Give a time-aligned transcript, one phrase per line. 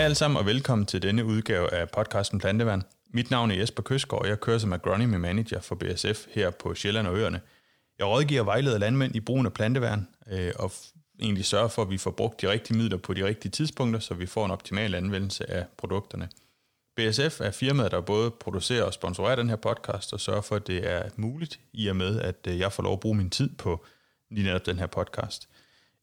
[0.00, 2.82] Hej alle sammen og velkommen til denne udgave af podcasten Plantevand.
[3.10, 6.74] Mit navn er Jesper Køsgaard, og jeg kører som agronomy manager for BSF her på
[6.74, 7.40] Sjælland og Øerne.
[7.98, 10.72] Jeg rådgiver og vejleder landmænd i brugen af planteværn øh, og
[11.20, 14.14] egentlig sørger for, at vi får brugt de rigtige midler på de rigtige tidspunkter, så
[14.14, 16.28] vi får en optimal anvendelse af produkterne.
[16.96, 20.66] BSF er firmaet, der både producerer og sponsorerer den her podcast og sørger for, at
[20.66, 23.50] det er muligt i og med, at øh, jeg får lov at bruge min tid
[23.56, 23.84] på
[24.30, 25.48] lige netop den her podcast.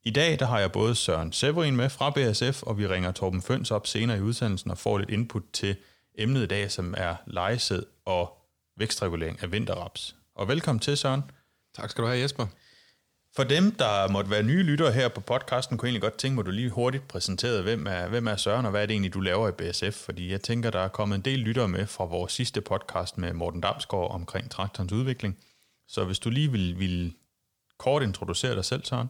[0.07, 3.41] I dag der har jeg både Søren Severin med fra BSF, og vi ringer Torben
[3.41, 5.75] Føns op senere i udsendelsen og får lidt input til
[6.17, 8.37] emnet i dag, som er lejesæd og
[8.77, 10.15] vækstregulering af vinterraps.
[10.35, 11.23] Og velkommen til, Søren.
[11.75, 12.47] Tak skal du have, Jesper.
[13.35, 16.35] For dem, der måtte være nye lyttere her på podcasten, kunne jeg egentlig godt tænke
[16.35, 18.93] mig, at du lige hurtigt præsenterede, hvem er, hvem er Søren, og hvad er det
[18.93, 20.05] egentlig, du laver i BSF?
[20.05, 23.33] Fordi jeg tænker, der er kommet en del lyttere med fra vores sidste podcast med
[23.33, 25.37] Morten Damsgaard omkring traktorens udvikling.
[25.87, 27.13] Så hvis du lige vil, vil
[27.77, 29.09] kort introducere dig selv, Søren.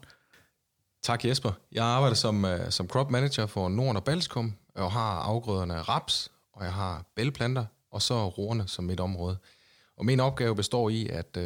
[1.04, 1.52] Tak Jesper.
[1.72, 6.32] Jeg arbejder som, uh, som crop manager for Norden og Balskum, og har afgrøderne raps,
[6.54, 9.38] og jeg har bælplanter, og så roerne som mit område.
[9.98, 11.44] Og min opgave består i, at, uh,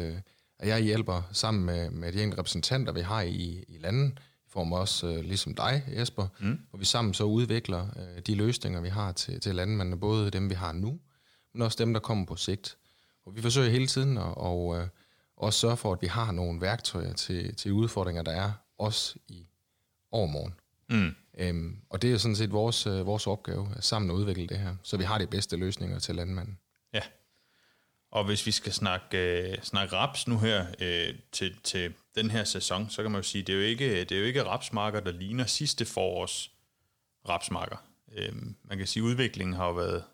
[0.58, 4.48] at jeg hjælper sammen med, med de enkelte repræsentanter, vi har i, i landet, i
[4.48, 6.58] form af også uh, ligesom dig, Jesper, mm.
[6.70, 10.50] hvor vi sammen så udvikler uh, de løsninger, vi har til, til landmændene, både dem,
[10.50, 10.98] vi har nu,
[11.54, 12.76] men også dem, der kommer på sigt.
[13.26, 14.80] Og vi forsøger hele tiden at og, uh,
[15.36, 19.46] også sørge for, at vi har nogle værktøjer til, til udfordringer, der er, også i
[20.10, 20.54] overmorgen.
[20.88, 21.14] Mm.
[21.38, 24.58] Øhm, og det er sådan set vores, øh, vores opgave, at sammen at udvikle det
[24.58, 26.58] her, så vi har de bedste løsninger til landmanden.
[26.94, 27.02] Ja,
[28.12, 32.44] og hvis vi skal snakke, øh, snakke raps nu her øh, til, til den her
[32.44, 35.00] sæson, så kan man jo sige, det er jo ikke, det er jo ikke rapsmarker,
[35.00, 36.50] der ligner sidste forårs
[37.28, 37.76] rapsmarker.
[38.12, 38.32] Øh,
[38.64, 40.04] man kan sige, at udviklingen har jo været,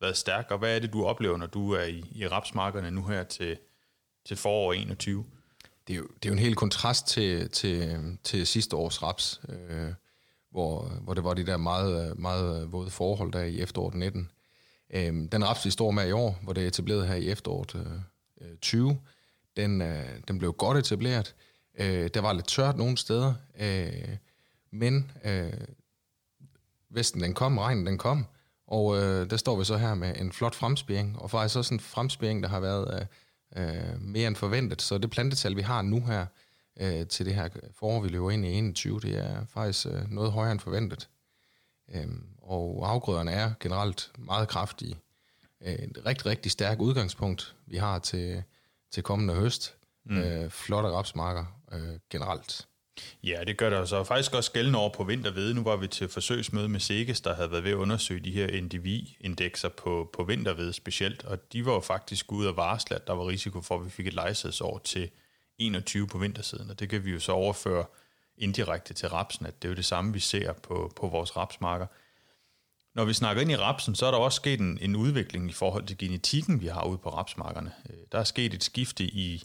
[0.00, 3.06] været stærk, og hvad er det, du oplever, når du er i, i rapsmarkerne nu
[3.06, 3.58] her til,
[4.26, 5.24] til forår 21?
[5.88, 9.40] Det er jo, det er jo en hel kontrast til, til, til sidste års raps,
[9.48, 9.92] øh,
[10.50, 14.30] hvor, hvor det var de der meget, meget våde forhold der i efteråret 19.
[14.90, 18.00] Øh, den raps, vi står med i år, hvor det er etableret her i efteråret
[18.40, 18.98] øh, 20,
[19.56, 21.34] den, øh, den blev godt etableret.
[21.78, 24.16] Øh, der var lidt tørt nogle steder, øh,
[24.70, 25.52] men øh,
[26.90, 28.26] vesten den kom, regnen den kom,
[28.66, 31.80] og øh, der står vi så her med en flot fremspiring, og faktisk også en
[31.80, 33.00] fremspiring, der har været...
[33.00, 33.06] Øh,
[33.56, 34.82] øh, mere end forventet.
[34.82, 36.26] Så det plantetal, vi har nu her
[36.80, 40.32] øh, til det her forår, vi løber ind i 21, det er faktisk øh, noget
[40.32, 41.08] højere end forventet.
[41.94, 42.06] Øh,
[42.42, 44.96] og afgrøderne er generelt meget kraftige.
[45.60, 48.42] Øh, et rigtig, rigtig stærkt udgangspunkt, vi har til,
[48.90, 49.74] til kommende høst.
[50.04, 50.18] Mm.
[50.18, 52.67] Øh, flotte rapsmarker øh, generelt.
[53.24, 55.54] Ja, det gør der så faktisk også gældende over på vintervede.
[55.54, 58.60] Nu var vi til forsøgsmøde med Seges, der havde været ved at undersøge de her
[58.62, 63.12] NDV-indekser på, på vintervede specielt, og de var jo faktisk ude og varsle, at der
[63.12, 65.10] var risiko for, at vi fik et lejsadsår til
[65.58, 67.84] 21 på vintersiden, og det kan vi jo så overføre
[68.38, 71.86] indirekte til rapsen, at det er jo det samme, vi ser på, på vores rapsmarker.
[72.94, 75.52] Når vi snakker ind i rapsen, så er der også sket en, en udvikling i
[75.52, 77.72] forhold til genetikken, vi har ude på rapsmarkerne.
[77.90, 79.42] Øh, der er sket et skifte i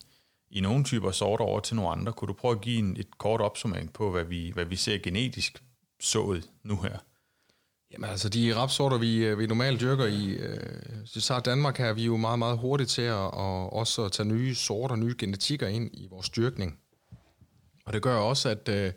[0.54, 2.14] i nogle typer sorter over til nogle andre.
[2.14, 4.98] Kunne du prøve at give en, et kort opsummering på, hvad vi, hvad vi ser
[4.98, 5.64] genetisk
[6.00, 6.98] sået nu her?
[7.92, 10.60] Jamen altså, de rapsorter, vi, øh, vi normalt dyrker i, øh,
[11.06, 14.28] så Danmark her, vi er jo meget, meget hurtigt til at og også at tage
[14.28, 16.80] nye sorter, nye genetikker ind i vores dyrkning.
[17.86, 18.92] Og det gør også, at, øh,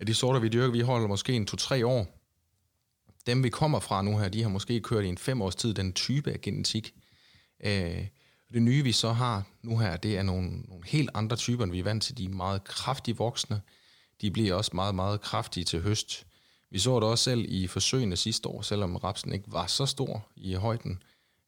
[0.00, 2.06] at de sorter, vi dyrker, vi holder måske en to-tre år.
[3.26, 5.74] Dem, vi kommer fra nu her, de har måske kørt i en fem års tid
[5.74, 6.94] den type af genetik.
[7.64, 8.06] Øh,
[8.52, 11.72] det nye, vi så har nu her, det er nogle, nogle helt andre typer, end
[11.72, 12.18] vi er vant til.
[12.18, 13.60] De er meget kraftige voksne.
[14.20, 16.26] De bliver også meget, meget kraftige til høst.
[16.70, 20.28] Vi så det også selv i forsøgene sidste år, selvom rapsen ikke var så stor
[20.36, 21.02] i højden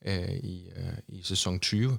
[0.04, 1.98] øh, i, øh, i sæson 20.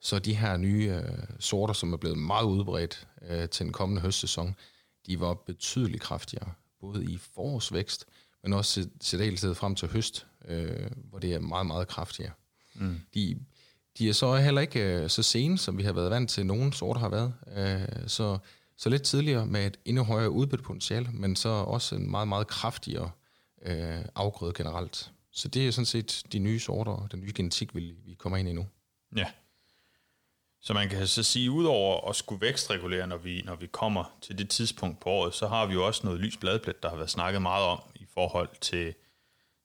[0.00, 4.02] Så de her nye øh, sorter, som er blevet meget udbredt øh, til den kommende
[4.02, 4.56] høstsæson,
[5.06, 8.06] de var betydeligt kraftigere, både i forårsvækst,
[8.42, 12.32] men også til frem til høst, øh, hvor det er meget, meget kraftigere.
[12.74, 13.00] Mm.
[13.14, 13.36] De
[13.98, 16.72] de er så heller ikke øh, så sene, som vi har været vant til, nogen
[16.72, 17.34] sorter har været.
[17.56, 18.38] Øh, så,
[18.76, 23.10] så lidt tidligere med et endnu højere udbyttepotentiale, men så også en meget, meget kraftigere
[23.62, 25.10] øh, afgrøde generelt.
[25.32, 28.36] Så det er sådan set de nye sorter og den nye genetik, vi, vi kommer
[28.36, 28.66] ind i nu.
[29.16, 29.26] Ja.
[30.60, 34.38] Så man kan så sige, udover at skulle vækstregulere, når vi, når vi kommer til
[34.38, 37.10] det tidspunkt på året, så har vi jo også noget lys bladplet, der har været
[37.10, 38.94] snakket meget om i forhold til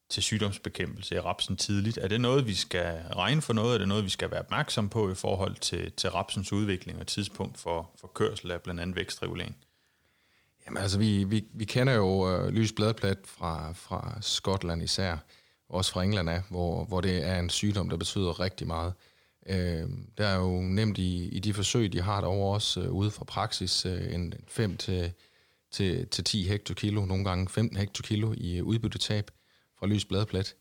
[0.09, 1.98] til sygdomsbekæmpelse i rapsen tidligt.
[1.98, 3.74] Er det noget, vi skal regne for noget?
[3.74, 7.07] Er det noget, vi skal være opmærksom på i forhold til, til rapsens udvikling og
[7.07, 9.57] tidspunkt for, for kørsel af blandt andet vækstregulering?
[10.65, 15.18] Jamen altså, vi, vi, vi kender jo øh, lys bladplat fra, fra Skotland især,
[15.69, 18.94] også fra England af, hvor, hvor det er en sygdom, der betyder rigtig meget.
[19.50, 23.12] Øh, der er jo nemt i, i de forsøg, de har derovre også øh, ude
[23.12, 25.13] fra praksis, øh, en 5 til,
[25.71, 29.31] til, til 10 hektokilo, nogle gange 15 hektokilo i udbyttetab
[29.79, 30.56] fra lys bladplet.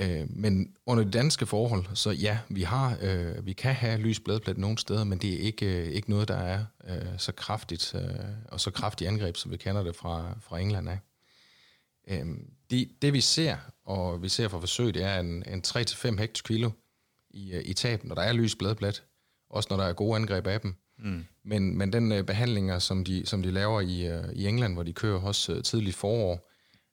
[0.00, 4.20] Øh, men under de danske forhold, så ja, vi har, øh, vi kan have lys
[4.20, 7.94] bladplet nogle steder, men det er ikke, øh, ikke noget, der er øh, så kraftigt
[7.94, 8.02] øh,
[8.48, 10.98] og så kraftigt angreb, som vi kender det fra, fra England af.
[12.08, 12.26] Øh,
[12.70, 16.70] det, det vi ser, og vi ser fra forsøg, det er en, en 3-5 hektokilo
[17.30, 19.02] i, øh, i tab, når der er lys bladplet,
[19.50, 20.74] også når der er gode angreb af dem.
[20.98, 21.24] Mm.
[21.42, 24.82] Men, men den øh, behandlinger, som de, som de laver i, øh, i England, hvor
[24.82, 26.50] de kører også øh, tidligt forår,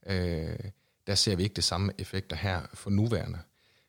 [0.08, 0.60] øh,
[1.08, 3.40] der ser vi ikke det samme effekter her for nuværende.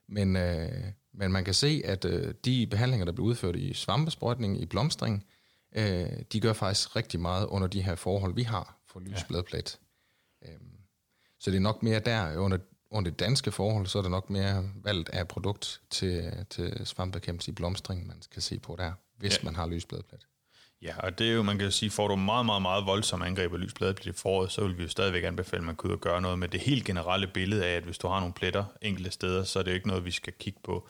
[0.09, 4.61] Men, øh, men man kan se, at øh, de behandlinger, der bliver udført i svampesprøjtning,
[4.61, 5.27] i blomstring,
[5.73, 9.79] øh, de gør faktisk rigtig meget under de her forhold, vi har for lysbladplet.
[10.43, 10.53] Ja.
[10.53, 10.59] Øh,
[11.39, 12.59] så det er nok mere der, under,
[12.91, 17.51] under det danske forhold, så er det nok mere valgt af produkt til, til svampekæmpelse
[17.51, 19.45] i blomstring, man skal se på der, hvis ja.
[19.45, 20.27] man har lysbladplet.
[20.83, 23.53] Ja, og det er jo, man kan sige, får du meget, meget, meget voldsom angreb
[23.53, 26.21] af lysbladet på det foråret, så vil vi jo stadigvæk anbefale, at man kunne gøre
[26.21, 29.45] noget med det helt generelle billede af, at hvis du har nogle pletter enkelte steder,
[29.45, 30.89] så er det jo ikke noget, vi skal kigge på.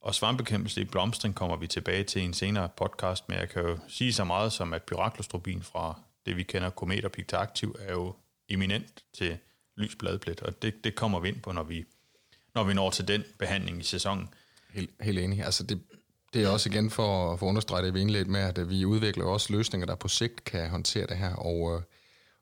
[0.00, 3.62] Og svampbekæmpelse i blomstring kommer vi tilbage til i en senere podcast, men jeg kan
[3.62, 7.92] jo sige så meget som, at pyraklostrobin fra det, vi kender komet og aktiv, er
[7.92, 8.14] jo
[8.48, 9.38] eminent til
[9.76, 11.84] lysbladplet, og det, det kommer vi ind på, når vi,
[12.54, 14.28] når vi når til den behandling i sæsonen.
[14.70, 15.44] Helt, helt enig.
[15.44, 15.80] Altså det,
[16.34, 18.84] det er også igen for, for at understrege det, vi indledte med, at øh, vi
[18.84, 21.82] udvikler også løsninger, der på sigt kan håndtere det her, og, øh,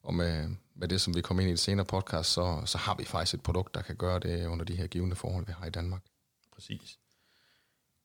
[0.03, 2.95] og med, med det, som vi kommer ind i et senere podcast, så, så har
[2.95, 5.67] vi faktisk et produkt, der kan gøre det under de her givende forhold, vi har
[5.67, 6.03] i Danmark.
[6.55, 6.99] Præcis.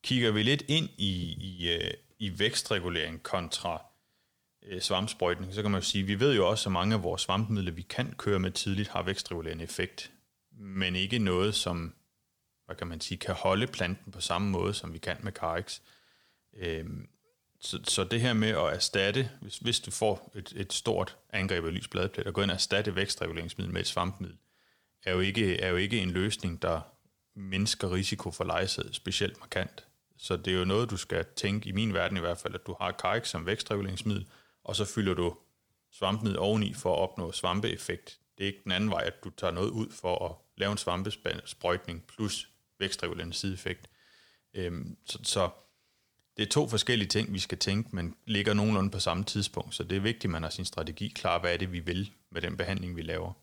[0.04, 3.86] Kigger vi lidt ind i, i, øh, i vækstregulering kontra
[4.64, 7.04] øh, svampsprøjtning, så kan man jo sige, at vi ved jo også, at mange af
[7.04, 10.12] vores svampemidler, vi kan køre med tidligt, har vækstregulerende effekt,
[10.52, 11.94] men ikke noget, som
[12.72, 15.80] hvad kan man sige, kan holde planten på samme måde, som vi kan med Carex.
[16.58, 17.08] Øhm,
[17.60, 21.66] så, så det her med at erstatte, hvis, hvis du får et, et stort angreb
[21.66, 24.38] af lys bladplet, og gå ind og erstatte vækstreguleringsmiddel med et svampmiddel,
[25.04, 26.82] er jo ikke, er jo ikke en løsning, der
[27.36, 29.88] mindsker risiko for lejesæd specielt markant.
[30.18, 32.68] Så det er jo noget, du skal tænke, i min verden i hvert fald, at
[32.68, 34.26] du har Carex som vækstreguleringsmiddel,
[34.64, 35.38] og så fylder du
[35.92, 38.20] svampmiddel oveni for at opnå svampeeffekt.
[38.38, 40.78] Det er ikke den anden vej, at du tager noget ud for at lave en
[40.78, 42.51] svampesprøjtning plus
[42.82, 43.90] vækstregulerende sideeffekt.
[44.54, 45.50] Øhm, så, så
[46.38, 49.84] det er to forskellige ting, vi skal tænke, men ligger nogenlunde på samme tidspunkt, så
[49.84, 52.42] det er vigtigt, at man har sin strategi klar, hvad er det, vi vil med
[52.42, 53.34] den behandling, vi laver.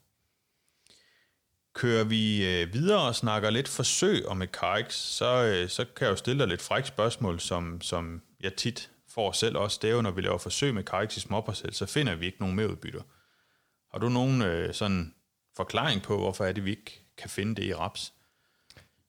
[1.74, 6.04] Kører vi øh, videre og snakker lidt forsøg om et Carix, så, øh, så kan
[6.04, 9.78] jeg jo stille dig lidt fræk spørgsmål, som, som jeg tit får selv også.
[9.82, 12.40] Det er jo, når vi laver forsøg med Carix i småparcel, så finder vi ikke
[12.40, 13.02] nogen mere udbytter.
[13.92, 15.14] Har du nogen øh, sådan
[15.56, 18.12] forklaring på, hvorfor er det, vi ikke kan finde det i raps?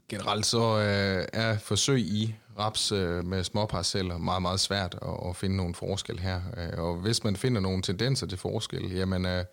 [0.10, 5.36] Generelt så øh, er forsøg i raps øh, med småparceller meget, meget svært at, at
[5.36, 6.42] finde nogle forskel her.
[6.58, 9.46] Øh, og hvis man finder nogle tendenser til forskel, jamen, øh,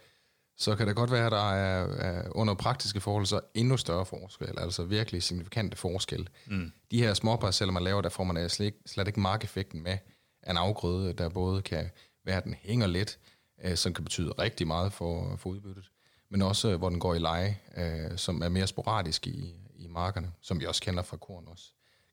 [0.59, 4.07] så kan det godt være, at der er, er under praktiske forhold så endnu større
[4.07, 6.29] forskel, altså virkelig signifikante forskel.
[6.47, 6.73] Mm.
[6.91, 9.99] De her småparceller, man laver, der får man slet ikke, slet ikke markeffekten med
[10.43, 11.91] af en afgrøde, der både kan
[12.25, 13.19] være, at den hænger lidt,
[13.65, 15.91] øh, som kan betyde rigtig meget for, for udbyttet,
[16.31, 19.55] men også øh, hvor den går i leje, øh, som er mere sporadisk i,
[19.87, 21.65] i markerne, som vi også kender fra korn også.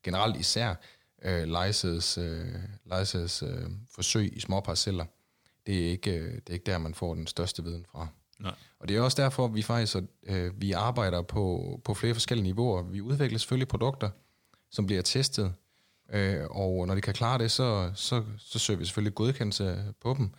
[0.02, 0.74] Generelt især
[1.22, 2.54] øh, lejsets, øh,
[2.84, 5.04] lejsets øh, forsøg i små parceller,
[5.66, 8.08] det er, ikke, øh, det er ikke der, man får den største viden fra.
[8.38, 8.54] Nej.
[8.78, 12.44] Og det er også derfor, at vi faktisk øh, vi arbejder på, på flere forskellige
[12.44, 12.82] niveauer.
[12.82, 14.10] Vi udvikler selvfølgelig produkter,
[14.70, 15.54] som bliver testet,
[16.12, 20.14] øh, og når de kan klare det, så, så, så søger vi selvfølgelig godkendelse på
[20.18, 20.30] dem.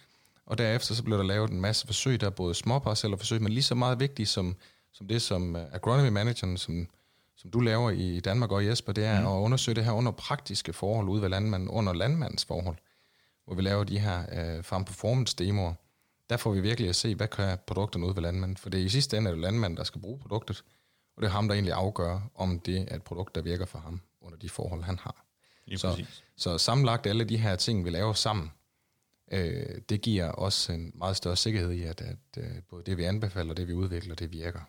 [0.45, 3.51] Og derefter så bliver der lavet en masse forsøg, der er både småparceller forsøg, men
[3.51, 4.55] lige så meget vigtigt som,
[4.93, 6.87] som det, som agronomy manageren, som
[7.45, 9.27] som du laver i Danmark og Jesper, det er mm.
[9.27, 12.77] at undersøge det her under praktiske forhold ude ved landmanden, under landmandens forhold,
[13.45, 15.73] hvor vi laver de her øh, farm performance demoer.
[16.29, 18.85] Der får vi virkelig at se, hvad kan produkterne ude ved landmanden, for det er
[18.85, 20.63] i sidste ende er det landmanden, der skal bruge produktet,
[21.15, 23.79] og det er ham, der egentlig afgør, om det er et produkt, der virker for
[23.79, 25.25] ham under de forhold, han har.
[25.77, 28.51] så, så sammenlagt alle de her ting, vi laver sammen,
[29.31, 33.03] øh, det giver os en meget større sikkerhed i, at, at øh, både det, vi
[33.03, 34.59] anbefaler, det, vi udvikler, det virker.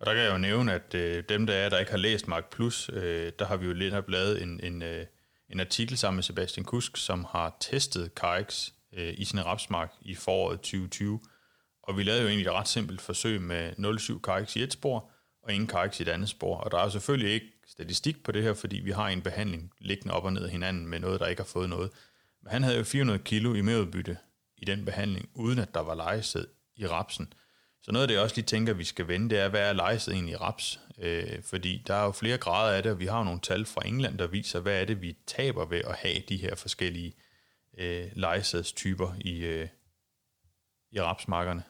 [0.00, 2.28] Og der kan jeg jo nævne, at øh, dem, der er, der ikke har læst
[2.28, 5.06] Mark Plus, øh, der har vi jo lidt lavet en, en, øh,
[5.48, 10.14] en artikel sammen med Sebastian Kusk, som har testet Carix øh, i sin rapsmark i
[10.14, 11.20] foråret 2020.
[11.82, 15.10] Og vi lavede jo egentlig et ret simpelt forsøg med 0,7 Carix i et spor,
[15.42, 16.56] og ingen Carix i et andet spor.
[16.56, 20.14] Og der er selvfølgelig ikke statistik på det her, fordi vi har en behandling liggende
[20.14, 21.90] op og ned af hinanden med noget, der ikke har fået noget.
[22.42, 24.16] Men han havde jo 400 kilo i merudbytte
[24.56, 27.32] i den behandling, uden at der var lejesæd i rapsen.
[27.82, 29.72] Så noget af det, jeg også lige tænker, vi skal vende, det er, hvad er
[29.72, 30.80] lejset egentlig i raps?
[30.98, 33.66] Øh, fordi der er jo flere grader af det, og vi har jo nogle tal
[33.66, 37.14] fra England, der viser, hvad er det, vi taber ved at have de her forskellige
[37.78, 39.68] øh, lejesædstyper i, øh,
[40.92, 41.62] i rapsmarkerne.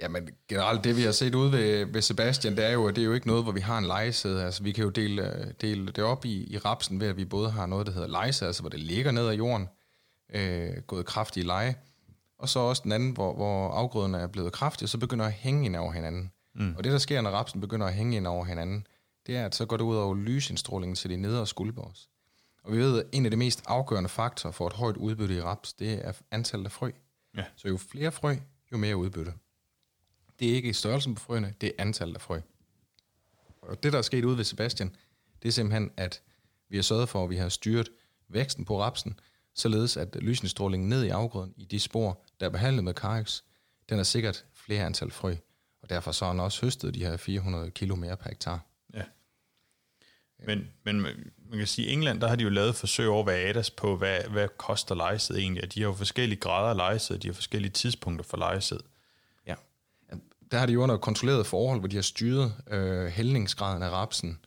[0.00, 3.04] Jamen generelt det vi har set ud ved, ved Sebastian, det er jo, det er
[3.04, 4.44] jo ikke noget, hvor vi har en lejesæde.
[4.44, 7.50] Altså vi kan jo dele, dele det op i, i rapsen ved, at vi både
[7.50, 9.68] har noget, der hedder lejesæde, altså hvor det ligger ned ad jorden,
[10.34, 11.74] øh, gået kraftigt i leje,
[12.40, 15.32] og så også den anden, hvor, hvor afgrøderne er blevet kraftige, og så begynder at
[15.32, 16.32] hænge ind over hinanden.
[16.54, 16.74] Mm.
[16.76, 18.86] Og det, der sker, når rapsen begynder at hænge ind over hinanden,
[19.26, 22.08] det er, at så går det ud over lysindstrålingen til de nedre skuldbårs.
[22.62, 25.40] Og vi ved, at en af de mest afgørende faktorer for et højt udbytte i
[25.40, 26.90] raps, det er antallet af frø.
[27.36, 27.44] Ja.
[27.56, 28.36] Så jo flere frø,
[28.72, 29.32] jo mere udbytte.
[30.38, 32.40] Det er ikke størrelsen på frøene, det er antallet af frø.
[33.62, 34.94] Og det, der er sket ude ved Sebastian,
[35.42, 36.22] det er simpelthen, at
[36.68, 37.88] vi har sørget for, at vi har styret
[38.28, 39.20] væksten på rapsen,
[39.54, 43.42] således at lysindstrålingen ned i afgrøden i de spor, der er behandlet med Carex,
[43.88, 45.34] den er sikkert flere antal frø.
[45.82, 48.66] Og derfor så har han også høstet de her 400 kilo mere per hektar.
[48.94, 49.02] Ja.
[50.46, 53.34] Men, men man kan sige, i England, der har de jo lavet forsøg over hvad
[53.34, 55.64] ADAS på, hvad, hvad koster lejesæd egentlig.
[55.64, 58.80] Og de har jo forskellige grader af lejesæd, de har forskellige tidspunkter for lejesæd.
[59.46, 59.54] Ja.
[60.50, 64.38] Der har de jo under kontrolleret forhold, hvor de har styret øh, hældningsgraden af rapsen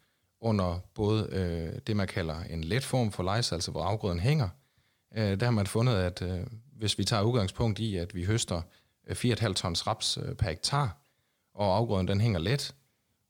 [0.42, 4.50] under både øh, det, man kalder en let form for lejesæd, altså hvor afgrøden hænger.
[5.18, 8.62] Øh, der har man fundet, at øh, hvis vi tager udgangspunkt i, at vi høster
[9.10, 10.98] 4,5 øh, tons raps øh, per hektar,
[11.54, 12.76] og afgrøden den hænger let,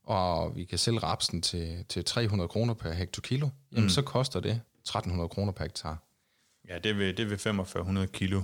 [0.04, 3.90] og vi kan sælge rapsen til, til 300 kroner per hektokilo, jamen mm.
[3.90, 5.98] så koster det 1300 kroner per hektar.
[6.70, 8.42] Ja, det vil, det vil 4500 kilo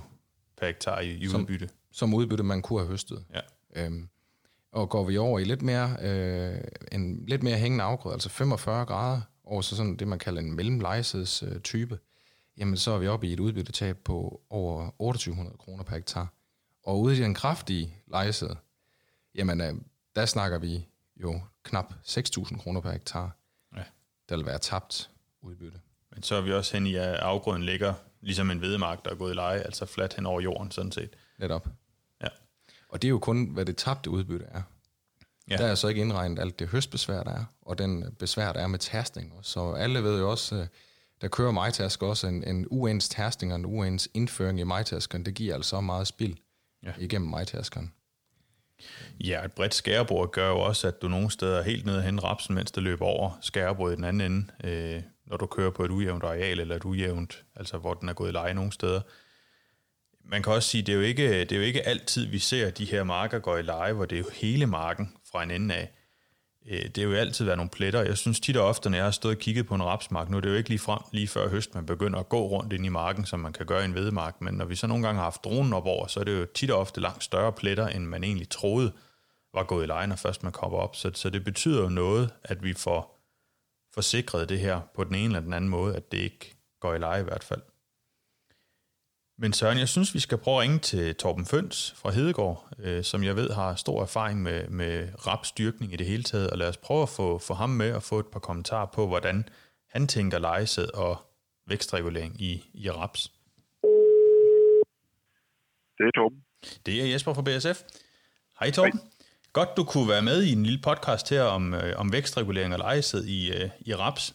[0.56, 1.68] per hektar i, i som, udbytte.
[1.92, 3.24] Som udbytte, man kunne have høstet.
[3.34, 3.40] Ja.
[3.76, 4.08] Øhm,
[4.72, 6.60] og går vi over i lidt mere, øh,
[6.92, 10.56] en lidt mere hængende afgrøde, altså 45 grader, over så sådan det, man kalder en
[10.56, 11.98] mellemlejsets øh, type,
[12.60, 16.32] jamen så er vi oppe i et udbyttetab på over 2800 kroner per hektar.
[16.82, 18.56] Og ude i den kraftige lejesæde,
[19.34, 19.74] jamen øh,
[20.16, 20.86] der snakker vi
[21.16, 23.36] jo knap 6.000 kroner per hektar,
[23.76, 23.82] ja.
[24.28, 25.80] der vil være tabt udbytte.
[26.10, 29.14] Men så er vi også hen i, at afgrøden ligger ligesom en vedemark, der er
[29.14, 31.16] gået i leje, altså fladt hen over jorden sådan set.
[31.38, 31.68] Netop.
[32.22, 32.28] Ja.
[32.88, 34.62] Og det er jo kun, hvad det tabte udbytte er.
[35.50, 35.56] Ja.
[35.56, 38.66] Der er så ikke indregnet alt det høstbesvær, der er, og den besvær, der er
[38.66, 39.34] med tærsting.
[39.42, 40.66] Så alle ved jo også, øh,
[41.20, 45.24] der kører majtask også en, en uens tærsting og en uens indføring i majtaskeren.
[45.24, 46.36] Det giver altså meget spild
[46.82, 46.92] ja.
[46.98, 47.92] igennem majtaskeren.
[49.20, 52.24] Ja, et bredt skærebord gør jo også, at du nogle steder er helt nede hen
[52.24, 55.84] rapsen, mens det løber over skærebordet i den anden ende, øh, når du kører på
[55.84, 59.00] et ujævnt areal, eller et ujævnt, altså hvor den er gået i leje nogle steder.
[60.24, 62.70] Man kan også sige, det er jo ikke, det er jo ikke altid, vi ser
[62.70, 65.74] de her marker gå i leje, hvor det er jo hele marken fra en ende
[65.74, 65.92] af.
[66.68, 68.02] Øh, det vil jo altid være nogle pletter.
[68.02, 70.36] Jeg synes tit og ofte, når jeg har stået og kigget på en rapsmark, nu
[70.36, 72.86] er det jo ikke lige, frem, lige før høst, man begynder at gå rundt ind
[72.86, 75.16] i marken, som man kan gøre i en vedmark, men når vi så nogle gange
[75.18, 77.88] har haft dronen op over, så er det jo tit og ofte langt større pletter,
[77.88, 78.92] end man egentlig troede
[79.54, 80.96] var gået i leje, når først man kommer op.
[80.96, 83.20] Så, så det betyder jo noget, at vi får
[83.94, 86.98] forsikret det her på den ene eller den anden måde, at det ikke går i
[86.98, 87.62] leje i hvert fald.
[89.42, 93.04] Men Søren, jeg synes, vi skal prøve at ringe til Torben Føns fra Hedegaard, øh,
[93.04, 96.68] som jeg ved har stor erfaring med, med rapstyrkning i det hele taget, og lad
[96.68, 99.48] os prøve at få, få ham med og få et par kommentarer på, hvordan
[99.88, 101.16] han tænker lejesæd og
[101.66, 103.32] vækstregulering i, i raps.
[105.98, 106.44] Det er Torben.
[106.86, 107.82] Det er Jesper fra BSF.
[108.60, 108.98] Hej Torben.
[108.98, 109.08] Hej.
[109.52, 112.78] Godt, du kunne være med i en lille podcast her om, øh, om vækstregulering og
[112.78, 114.34] lejesæd i, øh, i raps.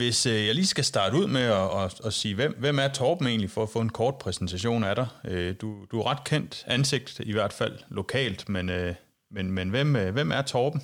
[0.00, 2.90] Hvis øh, jeg lige skal starte ud med at, at, at sige, hvem, hvem er
[2.98, 5.08] Torben egentlig, for at få en kort præsentation af dig?
[5.30, 8.92] Øh, du, du er ret kendt ansigt, i hvert fald lokalt, men, øh,
[9.34, 10.80] men, men hvem, øh, hvem er Torben?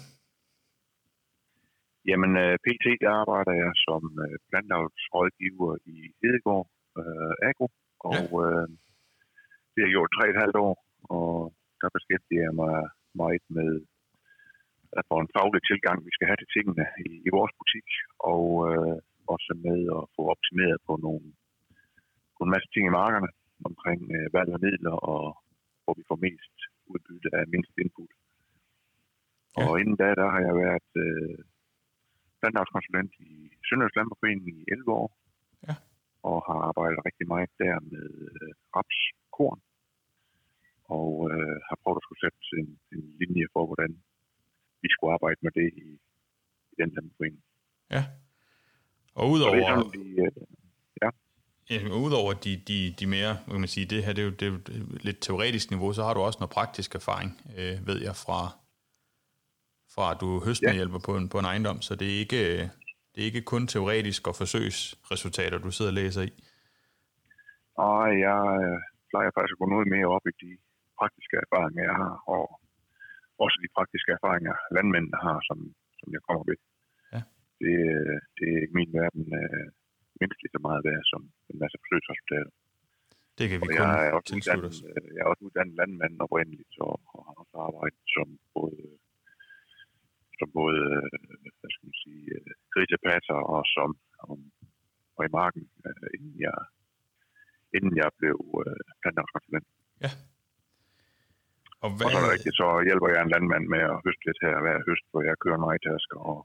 [2.10, 6.66] Jamen, øh, PT der arbejder jeg som øh, plantavlsrådgiver i Hedegaard
[7.00, 7.66] øh, Agro,
[8.08, 8.42] og ja.
[8.44, 8.66] øh,
[9.72, 10.74] det har jeg gjort tre et halvt år,
[11.16, 11.30] og
[11.80, 12.76] der beskæftiger jeg mig
[13.22, 13.70] meget med
[15.10, 17.88] få en faglig tilgang, vi skal have til tingene i, i vores butik,
[18.32, 18.96] og øh,
[19.34, 21.26] også med at få optimeret på nogle
[22.36, 23.30] på en masse ting i markerne
[23.68, 25.24] omkring øh, valg af midler, og
[25.82, 26.56] hvor vi får mest
[26.92, 28.12] udbytte af mindst input.
[29.56, 29.62] Ja.
[29.62, 31.38] Og inden da, der har jeg været øh,
[32.40, 33.32] standardskonsulent i
[33.66, 35.08] Sønderjyllands Landbrugforening i 11 år,
[35.68, 35.74] ja.
[36.28, 38.98] og har arbejdet rigtig meget der med øh, raps,
[39.36, 39.60] korn,
[40.98, 43.92] og øh, har prøvet at skulle sætte en, en linje for, hvordan
[44.82, 45.86] vi skulle arbejde med det i,
[46.72, 47.42] i den her forening.
[47.90, 48.04] Ja.
[49.14, 49.54] Og udover...
[49.54, 50.32] det er sådan, de, øh,
[51.02, 51.10] ja.
[51.70, 54.46] Ja, udover de, de, de mere, kan man sige, det her det er, jo, det
[54.46, 58.16] er jo lidt teoretisk niveau, så har du også noget praktisk erfaring, øh, ved jeg,
[58.24, 58.40] fra,
[59.94, 61.06] fra at du høstmedhjælper ja.
[61.06, 62.40] på, en, på en ejendom, så det er ikke,
[63.12, 66.32] det er ikke kun teoretisk og forsøgsresultater, du sidder og læser i.
[67.78, 68.78] Nej, jeg øh,
[69.10, 70.50] plejer faktisk at gå noget mere op i de
[70.98, 72.60] praktiske erfaringer, jeg har, og
[73.44, 75.58] også de praktiske erfaringer, landmændene har, som,
[76.00, 76.58] som jeg kommer ved.
[77.14, 77.20] Ja.
[77.62, 77.74] Det,
[78.36, 79.66] det er ikke min verden øh,
[80.20, 82.52] mindst lige så meget værd som en masse forsøgsresultater.
[83.38, 86.14] Det kan vi og kun jeg er, også uddannet, øh, jeg er også uddannet landmand
[86.24, 88.80] oprindeligt, og, og har også arbejdet som både,
[90.38, 93.90] som både øh, hvad skal man sige, øh, grisepasser og som
[94.28, 94.36] og,
[95.16, 95.64] og i marken,
[96.16, 96.58] inden jeg
[97.76, 99.64] inden jeg blev øh.
[100.04, 100.08] Og
[101.84, 104.40] Og hvad, så er det rigtigt, så hjælper jeg en landmand med at høste lidt
[104.46, 106.38] her hver høst, hvor jeg kører en vejtasker, og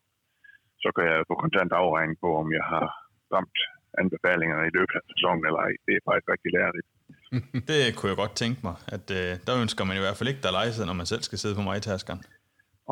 [0.84, 2.88] så kan jeg få kontant afregning på, om jeg har
[3.36, 3.60] ramt
[4.02, 5.74] anbefalingerne i løbet af sæsonen eller ej.
[5.86, 6.88] Det er faktisk rigtig lærerigt.
[7.70, 10.42] det kunne jeg godt tænke mig, at øh, der ønsker man i hvert fald ikke,
[10.44, 12.22] der er lejset, når man selv skal sidde på majtaskeren.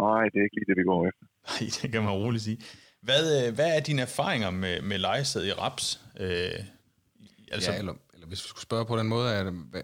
[0.05, 1.23] Nej, det er ikke lige det, vi går efter.
[1.49, 2.59] Nej, det kan man roligt sige.
[3.07, 5.85] Hvad, øh, hvad er dine erfaringer med, med lejesæd i raps?
[6.25, 6.59] Øh,
[7.53, 9.83] Altså, ja, eller, eller hvis vi skulle spørge på den måde, er det, hvad,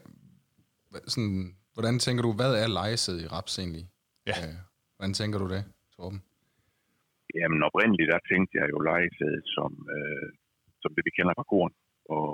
[0.91, 3.85] hvad, sådan, hvordan tænker du, hvad er lejesæd i raps egentlig?
[4.29, 4.35] Ja.
[4.41, 4.55] Øh,
[4.95, 5.61] hvordan tænker du det,
[5.95, 6.19] Torben?
[7.39, 10.29] Jamen oprindeligt, der tænkte jeg jo lejesædet som, øh,
[10.81, 11.73] som det, vi kender fra korn,
[12.15, 12.29] og,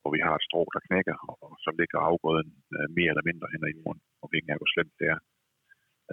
[0.00, 3.52] hvor vi har et strå, der knækker, og så ligger afgrøden øh, mere eller mindre
[3.52, 5.20] hen ad jorden, og vi af, hvor slemt det er.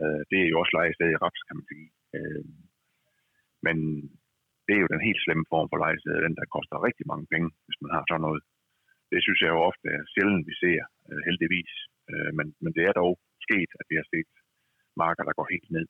[0.02, 1.88] Øh, det er jo også lejesædet i raps, kan man sige.
[2.18, 2.44] Øh,
[3.66, 3.78] men
[4.66, 7.48] det er jo den helt slemme form for lejesæd, den der koster rigtig mange penge,
[7.66, 8.42] hvis man har sådan noget.
[9.12, 11.74] Det synes jeg jo ofte er sjældent, vi ser, øh, heldigvis.
[12.12, 13.14] Øh, men, men det er dog
[13.46, 14.32] sket, at vi har set
[15.04, 15.88] marker, der går helt ned.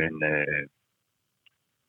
[0.00, 0.64] Men øh,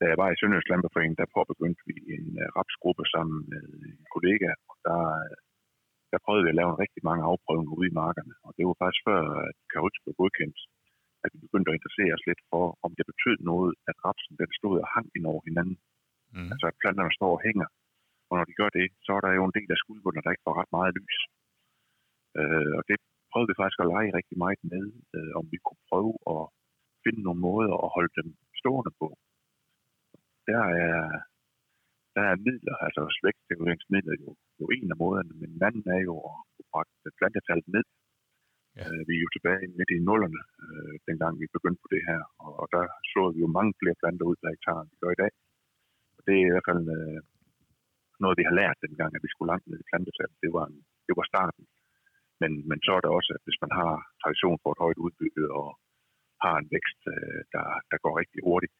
[0.00, 4.04] da jeg var i Sønderjysk Landbeforening, der påbegyndte vi en uh, rapsgruppe sammen med en
[4.14, 5.00] kollega, og der,
[6.12, 8.34] der prøvede vi at lave en rigtig mange afprøvninger ude i markerne.
[8.46, 10.58] Og det var faktisk før, at Karyts blev godkendt,
[11.24, 14.50] at vi begyndte at interessere os lidt for, om det betød noget, at rapsen den
[14.58, 15.76] stod og hang ind over hinanden.
[16.34, 17.68] mm, Altså at planterne står og hænger.
[18.28, 20.46] Og når de gør det, så er der jo en del af skuldbunden, der ikke
[20.46, 21.16] får ret meget lys.
[22.40, 22.96] Øh, og det
[23.30, 24.84] prøvede vi faktisk at lege rigtig meget med,
[25.16, 26.42] øh, om vi kunne prøve at
[27.04, 28.28] finde nogle måder at holde dem
[28.60, 29.08] stående på.
[30.50, 31.00] Der er,
[32.16, 34.28] der er midler, altså slægtsreguleringsmidler jo,
[34.60, 36.36] jo en af måderne, men den anden er jo at
[36.72, 37.86] bragt plantetallet ned.
[38.78, 38.84] Ja.
[38.86, 42.20] Øh, vi er jo tilbage midt i nullerne, øh, dengang vi begyndte på det her,
[42.42, 45.12] og, og der så vi jo mange flere planter ud per hektar, end vi gør
[45.14, 45.32] i dag.
[46.16, 47.20] Og det er i hvert fald øh,
[48.22, 50.36] noget, vi har lært dengang, at vi skulle langt ned i plantetallet.
[50.44, 51.64] Det var, en, det var starten.
[52.42, 55.44] Men, men så er det også, at hvis man har tradition for et højt udbytte
[55.62, 55.68] og
[56.44, 58.74] har en vækst, øh, der, der går rigtig hurtigt,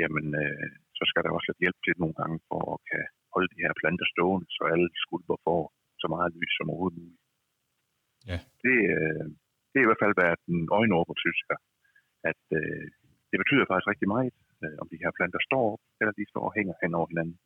[0.00, 3.52] jamen øh, så skal der også lidt hjælp til nogle gange for at kan holde
[3.54, 5.62] de her planter stående, så alle skulper får
[6.02, 7.24] så meget lys som overhovedet muligt.
[8.30, 8.38] Ja.
[8.64, 9.26] Det, øh,
[9.70, 11.58] det er i hvert fald været en øjenåbner, synes jeg,
[12.30, 12.86] at øh,
[13.30, 16.44] det betyder faktisk rigtig meget, øh, om de her planter står op, eller de står
[16.48, 17.36] og hænger hen over hinanden.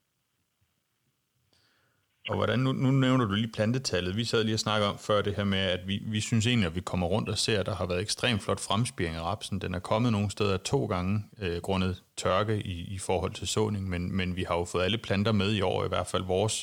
[2.30, 4.16] Og hvordan, nu, nu nævner du lige plantetallet.
[4.16, 6.68] Vi sad lige og snakkede om før det her med, at vi, vi synes egentlig,
[6.70, 9.60] at vi kommer rundt og ser, at der har været ekstremt flot fremspiring af rapsen.
[9.64, 13.84] Den er kommet nogle steder to gange øh, grundet tørke i, i forhold til såning,
[13.92, 16.56] men, men vi har jo fået alle planter med i år, i hvert fald vores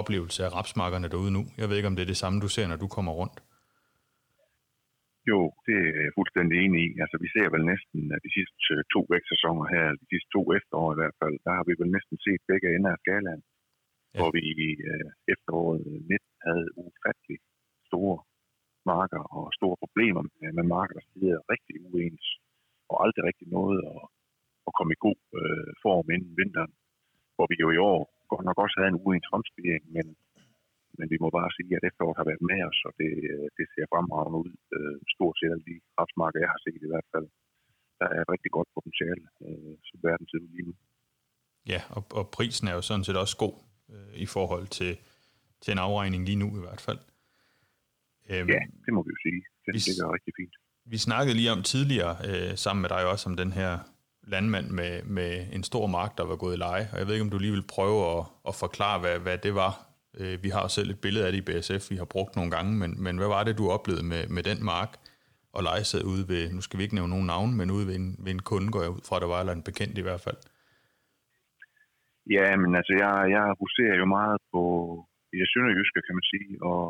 [0.00, 1.42] oplevelse af rapsmarkerne derude nu.
[1.60, 3.38] Jeg ved ikke, om det er det samme, du ser, når du kommer rundt.
[5.30, 6.88] Jo, det er jeg fuldstændig enig i.
[7.02, 10.42] Altså, vi ser vel næsten at de sidste øh, to vækstsæsoner her, de sidste to
[10.58, 13.42] efterår i hvert fald, der har vi vel næsten set begge ender af skalaen.
[14.12, 14.18] Ja.
[14.18, 17.38] Hvor vi i øh, efteråret 19 havde ufattelig
[17.88, 18.18] store
[18.92, 22.24] marker og store problemer med, med marker, der stiger rigtig uens,
[22.90, 24.02] og aldrig rigtig noget at,
[24.68, 26.72] at komme i god øh, form inden vinteren.
[27.36, 28.00] Hvor vi jo i år
[28.32, 30.06] godt nok også havde en uens fremspiring, men
[30.98, 33.66] men vi må bare sige, at efteråret har været med os, og det, øh, det
[33.74, 34.52] ser fremragende ud.
[34.76, 37.26] Øh, stort set alle de rapsmarker, jeg har set i hvert fald.
[38.00, 40.74] Der er et rigtig godt potentiale, øh, som verden ser ud lige nu.
[41.72, 43.54] Ja, og, og prisen er jo sådan set også god
[43.90, 44.96] øh, i forhold til,
[45.62, 46.98] til en afregning lige nu i hvert fald.
[48.30, 49.42] Øhm, Ja, det må vi jo sige.
[49.66, 50.54] Det Vi- ligger rigtig fint.
[50.84, 53.78] Vi snakkede lige om tidligere, øh, sammen med dig også, om den her
[54.22, 56.88] landmand med, med en stor mark, der var gået i leje.
[56.92, 59.54] Og jeg ved ikke, om du lige vil prøve at, at forklare, hvad, hvad det
[59.54, 59.86] var.
[60.14, 62.72] Øh, vi har selv et billede af det i BSF, vi har brugt nogle gange,
[62.72, 64.96] men, men hvad var det, du oplevede med, med den mark
[65.52, 68.16] og lejesæd ude ved, nu skal vi ikke nævne nogen navn, men ude ved en,
[68.18, 70.36] ved en kunde, går jeg ud fra, der var, eller en bekendt i hvert fald.
[72.36, 74.62] Ja, men altså, jeg, jeg huserer jo meget på
[75.34, 76.82] i det sønderjyske, kan man sige, og,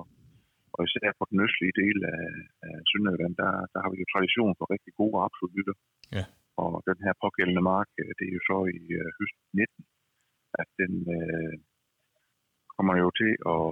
[0.75, 2.25] og især på den østlige del af,
[2.69, 5.77] af Sønderjylland, der, der har vi jo tradition for rigtig gode rapsudbytter.
[6.17, 6.25] Ja.
[6.63, 9.85] Og den her pågældende mark, øh, det er jo så i øh, høst 19,
[10.63, 11.55] at den øh,
[12.75, 13.67] kommer jo til at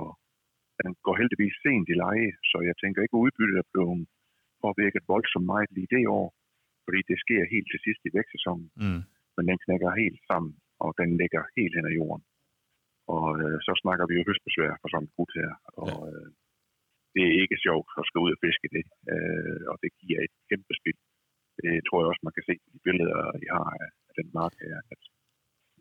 [0.83, 4.01] den går heldigvis sent i leje, så jeg tænker ikke, at udbyttet er blevet
[4.65, 6.29] påvirket voldsomt meget lige det år,
[6.85, 9.03] fordi det sker helt til sidst i vækstsæsonen Mm.
[9.37, 10.53] men den knækker helt sammen,
[10.85, 12.25] og den ligger helt hen ad jorden.
[13.17, 15.51] Og øh, så snakker vi jo høstbesvær for sådan en gut her,
[15.85, 16.29] og øh,
[17.15, 20.35] det er ikke sjovt at skal ud og fiske det, øh, og det giver et
[20.51, 20.99] kæmpe spil.
[21.61, 24.55] Det tror jeg også, man kan se på de billeder, I har af, den mark
[24.65, 25.03] her, at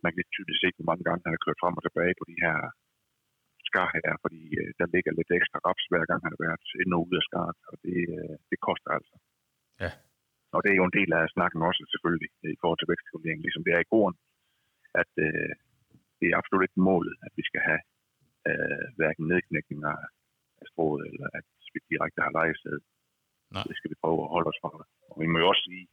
[0.06, 2.38] man kan tydeligt se, hvor mange gange han har kørt frem og tilbage på de
[2.46, 2.58] her
[3.70, 6.92] skar her, fordi øh, der ligger lidt ekstra raps hver gang, han har været ind
[6.96, 9.16] og ud af skaret, og det, øh, det koster altså.
[9.84, 9.92] Ja.
[10.56, 13.64] Og det er jo en del af snakken også selvfølgelig i forhold til vækstregulering, ligesom
[13.66, 14.16] det er i gården,
[15.02, 15.52] at øh,
[16.20, 17.82] det er absolut ikke målet, at vi skal have
[18.50, 19.94] øh, hverken nedknækninger
[20.62, 22.78] af strået, eller at vi direkte har lejested.
[23.56, 23.64] Nej.
[23.68, 24.72] Det skal vi prøve at holde os fra.
[25.12, 25.86] Og vi må jo også sige,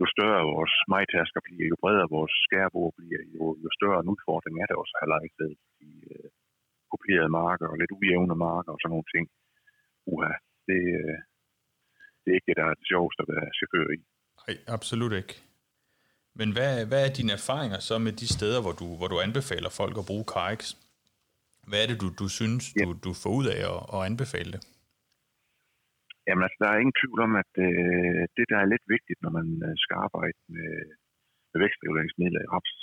[0.00, 4.54] jo større vores majtasker bliver, jo bredere vores skærbord bliver, jo, jo større en udfordring
[4.62, 5.50] er det også at have lejested
[5.88, 6.28] i øh,
[6.92, 9.24] kopierede marker og lidt ujævne marker og sådan nogle ting.
[10.12, 10.32] Uha,
[10.68, 11.18] det, øh,
[12.20, 14.00] det er ikke det, der er det sjoveste at være chauffør i.
[14.40, 15.34] Nej, absolut ikke.
[16.38, 19.70] Men hvad, hvad er dine erfaringer så med de steder, hvor du, hvor du anbefaler
[19.80, 20.60] folk at bruge CarX?
[21.68, 24.62] Hvad er det, du, du synes, du, du får ud af at, at anbefale det?
[26.26, 29.32] Jamen altså, der er ingen tvivl om, at øh, det, der er lidt vigtigt, når
[29.38, 30.72] man øh, skal arbejde med,
[31.50, 32.74] med vækstreguleringsmidler i raps,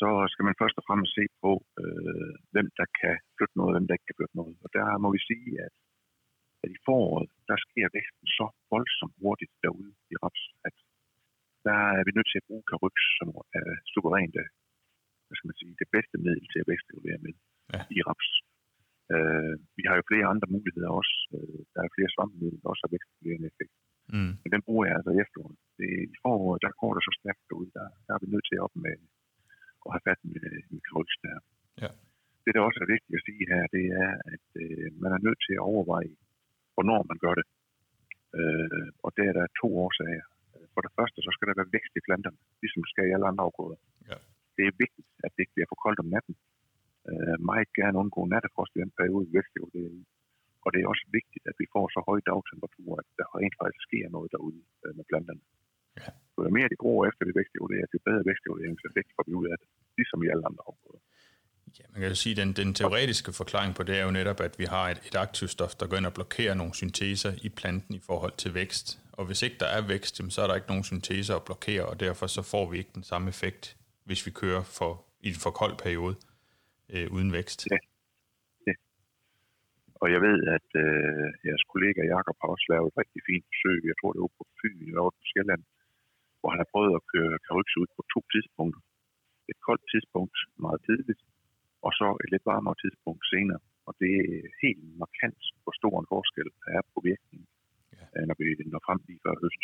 [0.00, 3.74] så skal man først og fremmest se på, øh, hvem der kan flytte noget, og
[3.76, 4.56] hvem der ikke kan flytte noget.
[4.64, 5.74] Og der må vi sige, at,
[6.62, 10.76] at i foråret, der sker væksten så voldsomt hurtigt derude i raps, at
[11.68, 14.36] der er vi nødt til at bruge karyx, som er suverænt
[15.26, 17.34] hvad skal man sige, det bedste middel til at vækstregulere med
[17.74, 17.80] Ja.
[17.96, 18.28] i raps.
[19.14, 21.14] Øh, vi har jo flere andre muligheder også.
[21.34, 23.74] Øh, der er flere svampemidler, der også har vækstregulerende effekt.
[24.14, 24.32] Mm.
[24.42, 25.58] Men den bruger jeg altså i efteråret.
[25.78, 27.70] Det, I foråret, der går det så stærkt derude.
[27.78, 28.94] Der, der er vi nødt til at op med
[29.86, 31.38] at have fat med, med karyx der.
[31.82, 31.90] Ja.
[32.44, 35.40] Det, der også er vigtigt at sige her, det er, at øh, man er nødt
[35.46, 36.12] til at overveje,
[36.74, 37.46] hvornår man gør det.
[38.38, 40.26] Øh, og det er der to årsager.
[40.74, 43.28] For det første, så skal der være vækst i planterne, ligesom det skal i alle
[43.30, 43.78] andre afgrøder.
[44.10, 44.18] Ja.
[44.56, 46.34] Det er vigtigt, at det ikke bliver for koldt om natten.
[47.10, 50.04] Øh, meget gerne undgå nattefrost i den periode, vi vækstregulering i.
[50.64, 53.82] Og det er også vigtigt, at vi får så høje dagtemperaturer, at der rent faktisk
[53.88, 55.42] sker noget derude øh, med planterne.
[56.00, 56.10] Ja.
[56.44, 59.68] Jo mere de gror efter det vækstregulering, jo bedre vækstreguleringseffekt får vi ud af det,
[59.98, 61.02] ligesom i alle andre afgrøder.
[61.78, 64.40] Ja, man kan jo sige, at den, den teoretiske forklaring på det er jo netop,
[64.40, 67.94] at vi har et, et aktivstof, der går ind og blokerer nogle synteser i planten
[67.94, 68.86] i forhold til vækst.
[69.18, 71.84] Og hvis ikke der er vækst, jamen, så er der ikke nogen synteser at blokere,
[71.90, 73.76] og derfor så får vi ikke den samme effekt,
[74.08, 74.92] hvis vi kører for,
[75.26, 76.14] i en for kold periode
[76.94, 77.60] øh, uden vækst.
[77.70, 77.78] Ja.
[78.68, 78.74] Ja.
[80.02, 83.78] Og jeg ved, at øh, jeres kollega Jakob har også lavet et rigtig fint forsøg,
[83.90, 85.62] jeg tror det var på Fyn eller på Sjælland,
[86.38, 88.80] hvor han har prøvet at køre karyx ud på to tidspunkter.
[89.52, 91.20] Et koldt tidspunkt meget tidligt,
[91.86, 93.60] og så et lidt varmere tidspunkt senere.
[93.88, 97.48] Og det er helt markant, hvor stor en forskel der er på virkningen,
[97.98, 98.04] Ja.
[98.16, 98.22] ja.
[98.28, 99.62] når vi når frem lige før høst.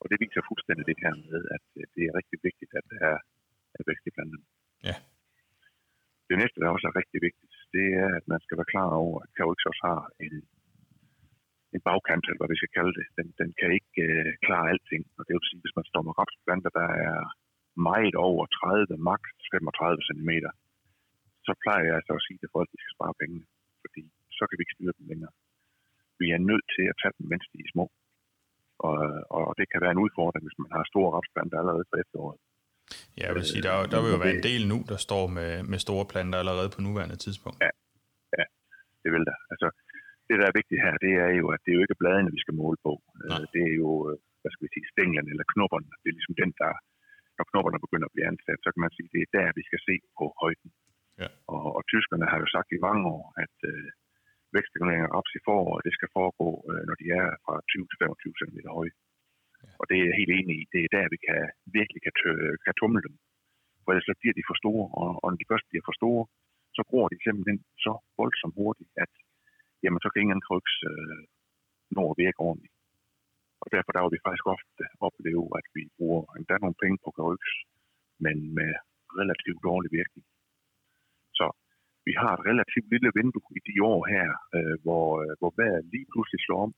[0.00, 3.00] Og det viser fuldstændig det her med, at øh, det er rigtig vigtigt, at der
[3.12, 3.18] er,
[3.78, 4.46] er vækst i planterne.
[4.88, 4.96] Ja.
[6.28, 9.16] Det næste, der også er rigtig vigtigt, det er, at man skal være klar over,
[9.24, 10.34] at Caryx også har en,
[11.74, 13.06] en bagkant, eller hvad vi skal kalde det.
[13.18, 15.02] Den, den kan ikke øh, klare alting.
[15.18, 17.18] Og det vil sige, hvis man står med rapsplanter, der er
[17.90, 20.32] meget over 30, maks 35 cm,
[21.48, 23.44] så plejer jeg altså at sige til folk, at de skal spare pengene.
[23.84, 24.02] Fordi
[24.38, 25.32] så kan vi ikke styre dem længere.
[26.20, 27.84] Vi er nødt til at tage dem, mens de er små.
[28.86, 28.96] Og,
[29.36, 32.38] og det kan være en udfordring, hvis man har store rapsplanter allerede fra efteråret.
[33.18, 35.50] Ja, jeg vil sige, der, der vil jo være en del nu, der står med,
[35.70, 37.58] med store planter allerede på nuværende tidspunkt.
[37.66, 37.72] Ja.
[39.02, 39.38] Det vil der.
[39.52, 39.68] Altså,
[40.26, 42.40] det, der er vigtigt her, det er jo, at det er jo ikke bladene, vi
[42.44, 42.92] skal måle på.
[43.00, 43.38] Nej.
[43.40, 45.88] Øh, Det er jo, øh, hvad skal vi sige, stænglerne eller knopperne.
[46.02, 46.72] Det er ligesom den, der,
[47.36, 49.80] når knopperne begynder at blive ansat, så kan man sige, det er der, vi skal
[49.88, 50.70] se på højden.
[51.22, 51.28] Ja.
[51.54, 53.88] Og, og tyskerne har jo sagt i mange år, at øh,
[54.56, 57.98] vækstregulering af raps i foråret, det skal foregå, øh, når de er fra 20 til
[58.02, 58.94] 25 cm høje.
[59.62, 59.70] Ja.
[59.80, 60.62] Og det er jeg helt enig i.
[60.74, 61.40] Det er der, vi kan,
[61.78, 62.32] virkelig kan, tø,
[62.64, 63.14] kan tumle dem.
[63.82, 66.24] For ellers så bliver de for store, og, og når de først bliver for store,
[66.76, 69.12] så gror de simpelthen så voldsomt hurtigt, at
[69.82, 71.20] jamen, så kan ingen kryks øh,
[71.96, 72.76] nå at virke ordentligt.
[73.62, 77.10] Og derfor der vil vi faktisk ofte opleve, at vi bruger endda nogle penge på
[77.18, 77.52] kryks,
[78.24, 78.72] men med
[79.20, 80.24] relativt dårlig virkning.
[82.08, 85.82] Vi har et relativt lille vindue i de år her, øh, hvor, øh, hvor vejret
[85.94, 86.72] lige pludselig slår om,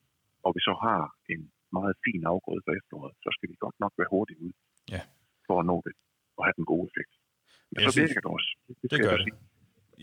[0.45, 1.03] og vi så har
[1.35, 1.43] en
[1.79, 4.53] meget fin afgrøde for efteråret, så skal vi godt nok være hurtigt ud
[4.95, 5.03] Ja.
[5.47, 5.95] for at nå det
[6.39, 7.13] og have den gode effekt.
[7.73, 8.51] Men Jeg så synes- virker det også.
[8.83, 9.35] Det skal gør jeg det.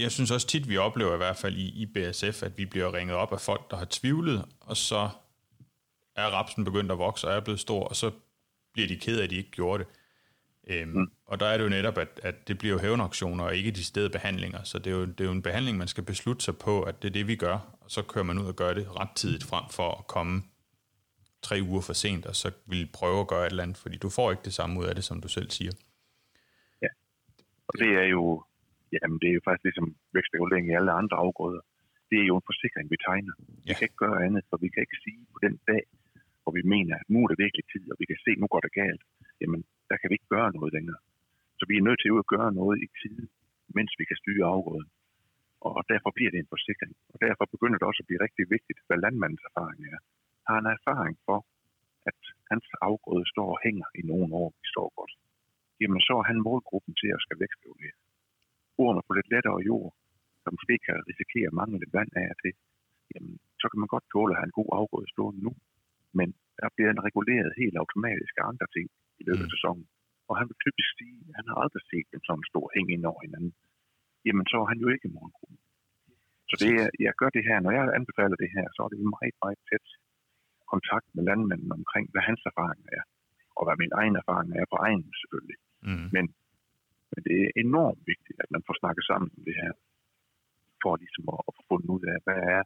[0.03, 2.89] Jeg synes også tit, vi oplever i hvert fald i, i BSF, at vi bliver
[2.97, 5.01] ringet op af folk, der har tvivlet, og så
[6.21, 8.07] er rapsen begyndt at vokse og er blevet stor, og så
[8.73, 9.87] bliver de ked af, at de ikke gjorde det.
[10.69, 11.11] Øhm, mm.
[11.25, 13.83] Og der er det jo netop, at, at det bliver jo hævnauktioner og ikke de
[13.83, 14.63] stede behandlinger.
[14.63, 17.01] Så det er, jo, det er jo en behandling, man skal beslutte sig på, at
[17.01, 17.57] det er det, vi gør.
[17.81, 20.43] Og så kører man ud og gør det ret tidigt frem for at komme
[21.41, 24.09] tre uger for sent, og så vil prøve at gøre et eller andet, fordi du
[24.09, 25.71] får ikke det samme ud af det, som du selv siger.
[27.69, 28.23] Og det er jo,
[28.93, 31.63] jamen det er jo faktisk ligesom vækstregulering i alle andre afgrøder.
[32.09, 33.33] Det er jo en forsikring, vi tegner.
[33.39, 33.73] Vi Ja.
[33.77, 35.83] kan ikke gøre andet, for vi kan ikke sige på den dag,
[36.43, 38.47] hvor vi mener, at nu er det virkelig tid, og vi kan se, at nu
[38.53, 39.03] går det galt.
[39.41, 40.99] Jamen, der kan vi ikke gøre noget længere.
[41.59, 43.25] Så vi er nødt til at gøre noget i tide,
[43.77, 44.89] mens vi kan styre afgrøden.
[45.67, 46.93] Og derfor bliver det en forsikring.
[47.13, 49.99] Og derfor begynder det også at blive rigtig vigtigt, hvad landmandens erfaring er.
[50.47, 51.39] Har han erfaring for,
[52.09, 52.19] at
[52.51, 55.13] hans afgrøde står og hænger i nogle år, vi står godt,
[55.81, 57.95] jamen så er han målgruppen til at skal vækstregulere.
[58.83, 59.91] Ordene på lidt lettere jord,
[60.43, 62.53] som måske kan risikere at lidt vand af det,
[63.11, 65.53] jamen så kan man godt tåle at have en god afgrøde stående nu.
[66.19, 66.27] Men
[66.59, 68.87] der bliver en reguleret helt automatisk af andre ting
[69.19, 69.55] i løbet af Mm.
[69.55, 69.85] sæsonen.
[70.29, 73.03] Og han vil typisk sige, at han har aldrig set dem sådan stor hænge ind
[73.11, 73.53] over hinanden.
[74.27, 75.57] Jamen så er han jo ikke målgruppen.
[76.49, 78.99] Så det, er- jeg gør det her, når jeg anbefaler det her, så er det
[79.15, 79.87] meget, meget tæt
[80.73, 83.03] kontakt med landmanden omkring, hvad hans erfaring er.
[83.57, 85.59] Og hvad min egen erfaring er på egen selvfølgelig.
[85.87, 86.07] Mm.
[86.15, 86.25] Men,
[87.11, 89.71] men det er enormt vigtigt, at man får snakket sammen om det her,
[90.81, 92.61] for ligesom at, at få fundet ud af, hvad er,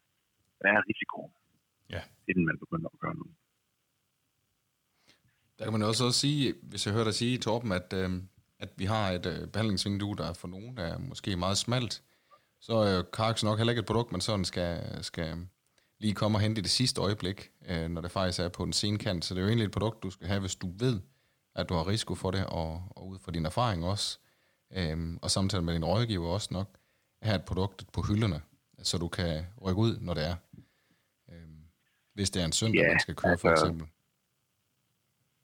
[0.59, 1.33] hvad er risikoen,
[1.95, 2.01] Ja.
[2.29, 3.35] inden man begynder at gøre noget.
[5.61, 8.21] Der kan man også også sige, hvis jeg hører dig sige, Torben, at, øh,
[8.59, 12.01] at vi har et øh, behandlingsvindue, der for nogen er måske meget smalt,
[12.61, 15.37] så er Carx nok heller ikke et produkt, man sådan skal, skal
[15.99, 18.73] lige komme og hente i det sidste øjeblik, øh, når det faktisk er på den
[18.73, 19.25] sene kant.
[19.25, 20.99] Så det er jo egentlig et produkt, du skal have, hvis du ved,
[21.55, 24.19] at du har risiko for det, og, og ud fra din erfaring også,
[24.73, 26.77] øh, og samtidig med din rådgiver også nok,
[27.21, 28.41] have et produkt på hylderne,
[28.83, 30.35] så du kan rykke ud, når det er.
[31.31, 31.35] Øh,
[32.13, 33.87] hvis det er en søndag, Ja, man skal køre for altså, eksempel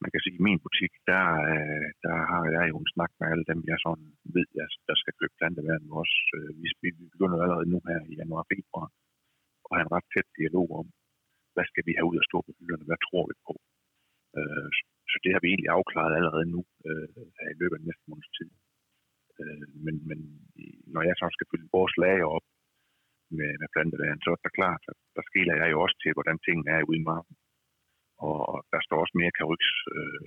[0.01, 3.11] man kan sige, at i min butik, der, øh, der har jeg jo en snak
[3.19, 6.13] med alle dem, jeg sådan ved, jeg, der skal købe planteværn med os.
[6.37, 6.51] Øh,
[6.83, 8.87] vi, begynder allerede nu her i januar og februar
[9.67, 10.87] og have en ret tæt dialog om,
[11.53, 13.53] hvad skal vi have ud af stå på hylderne, hvad tror vi på.
[14.37, 14.69] Øh,
[15.11, 16.61] så det har vi egentlig afklaret allerede nu
[17.39, 18.49] her i løbet af næste måneds tid.
[19.85, 20.19] Men, men
[20.93, 22.45] når jeg så skal fylde vores lager op
[23.37, 26.37] med, med planteværn, så er det klart, at der skiller jeg jo også til, hvordan
[26.45, 27.35] tingene er ude i marken
[28.25, 28.35] og
[28.73, 29.63] der står også mere karyx
[29.95, 30.25] øh,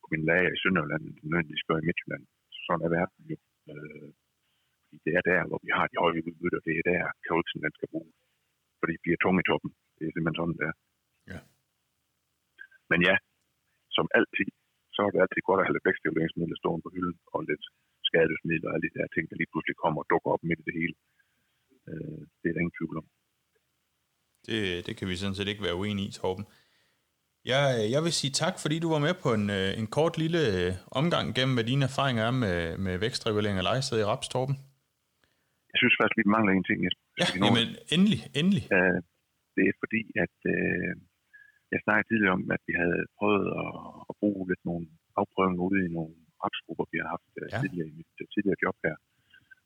[0.00, 2.24] på min lager i Sønderjylland, end det nødvendigvis gør i Midtjylland.
[2.54, 3.36] Så sådan er verden jo.
[3.72, 4.08] Øh,
[4.86, 7.74] fordi det er der, hvor vi har de høje udbytter, det er der, karyxen den
[7.76, 8.16] skal bruges.
[8.80, 9.70] Fordi vi er tunge i toppen.
[9.96, 10.72] Det er simpelthen sådan, der.
[11.32, 11.40] Ja.
[12.90, 13.14] Men ja,
[13.96, 14.48] som altid,
[14.94, 17.64] så er det altid godt at have lidt vækststimuleringsmidler stående på hylden, og lidt
[18.08, 20.66] skadesmidler og alle de der ting, der lige pludselig kommer og dukker op midt i
[20.68, 20.94] det hele.
[21.90, 23.06] Øh, det er der ingen tvivl om.
[24.46, 26.46] Det, det kan vi sådan set ikke være uenige i, Torben.
[27.52, 27.62] Jeg,
[27.94, 30.70] jeg vil sige tak, fordi du var med på en, øh, en kort lille øh,
[31.00, 34.56] omgang gennem, hvad dine erfaringer er med, med vækstregulering af lejested i Raps, Torben.
[35.72, 37.04] Jeg synes faktisk, vi mangler en ting, Jesper.
[37.22, 38.64] Ja, jamen, endelig, endelig.
[38.76, 38.98] Øh,
[39.56, 40.90] det er fordi, at øh,
[41.72, 43.72] jeg snakkede tidligere om, at vi havde prøvet at,
[44.10, 44.84] at bruge lidt nogle
[45.20, 47.58] afprøvninger ude i nogle rapsgrupper, vi har haft øh, Ja.
[47.62, 48.96] tidligere i mit øh, tidligere job her.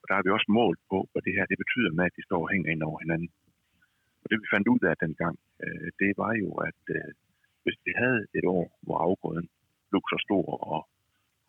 [0.01, 2.27] Og der har vi også målt på, hvad det her det betyder med, at de
[2.29, 3.31] står og hænger ind over hinanden.
[4.23, 7.11] Og det vi fandt ud af dengang, øh, det var jo, at øh,
[7.65, 9.47] hvis vi havde et år, hvor afgrøden
[9.91, 10.81] blev så stor og,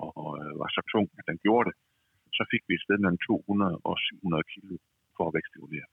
[0.05, 1.75] og øh, var så tung, at den gjorde det,
[2.37, 4.75] så fik vi et sted mellem 200 og 700 kilo
[5.15, 5.87] for at vækststimulere.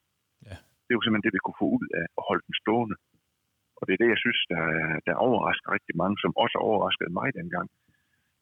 [0.48, 0.56] Ja.
[0.84, 2.96] Det er jo simpelthen det, vi kunne få ud af at holde den stående.
[3.78, 4.64] Og det er det, jeg synes, der,
[5.06, 7.68] der overrasker rigtig mange, som også overraskede mig dengang.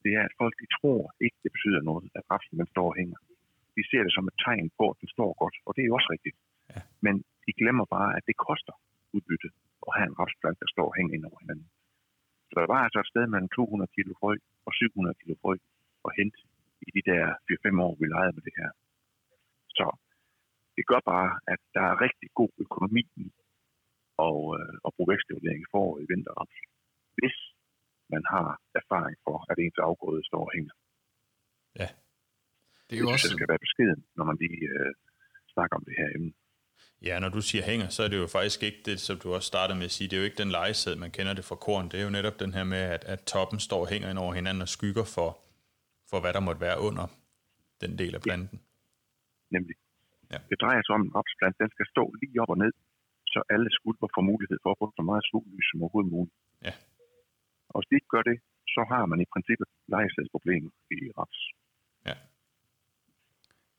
[0.05, 2.97] Det er, at folk de tror ikke, det betyder noget, at rapsen den står og
[3.01, 3.19] hænger.
[3.77, 5.95] De ser det som et tegn på, at den står godt, og det er jo
[5.99, 6.37] også rigtigt.
[6.73, 6.81] Ja.
[7.05, 7.15] Men
[7.47, 8.75] de glemmer bare, at det koster
[9.17, 9.49] udbytte
[9.87, 11.69] at have en rapsplant, der står og hænger ind over hinanden.
[12.51, 14.35] Så der var altså et sted mellem 200 kilo frø
[14.67, 15.55] og 700 kilo frø
[16.09, 16.39] at hente
[16.87, 18.71] i de der 4-5 år, vi legede med det her.
[19.79, 19.87] Så
[20.77, 23.27] det gør bare, at der er rigtig god økonomi i
[24.27, 26.57] at, øh, at bruge vækststimulering i forår i vinterraps,
[27.19, 27.37] hvis
[28.15, 28.49] man har
[28.81, 30.75] erfaring for, at ens afgrøde står og hænger.
[31.81, 31.89] Ja,
[32.87, 33.29] Det er jo Det også...
[33.37, 34.93] skal være beskeden, når man lige øh,
[35.55, 36.33] snakker om det her emne.
[37.02, 39.46] Ja, når du siger hænger, så er det jo faktisk ikke det, som du også
[39.46, 40.09] startede med at sige.
[40.09, 41.88] Det er jo ikke den lejesæd, man kender det fra korn.
[41.90, 44.32] Det er jo netop den her med, at, at toppen står og hænger ind over
[44.35, 45.30] hinanden og skygger for,
[46.11, 47.06] for hvad der måtte være under
[47.80, 48.59] den del af planten.
[49.50, 49.76] Nemlig.
[50.32, 50.38] Ja.
[50.50, 52.72] Det drejer sig om, en rapsplant den skal stå lige op og ned,
[53.32, 56.37] så alle skulper får mulighed for at få så meget sollys som overhovedet muligt.
[56.66, 56.74] Ja.
[57.72, 58.37] Og hvis de ikke gør det,
[58.74, 61.40] så har man i princippet lejesædsproblemer i raps.
[62.09, 62.16] Ja,